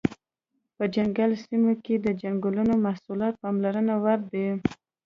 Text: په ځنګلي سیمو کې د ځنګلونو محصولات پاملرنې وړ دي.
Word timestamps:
په 0.75 0.83
ځنګلي 0.93 1.37
سیمو 1.45 1.73
کې 1.83 1.95
د 1.99 2.07
ځنګلونو 2.21 2.73
محصولات 2.85 3.33
پاملرنې 3.43 3.95
وړ 4.03 4.19
دي. 4.31 4.47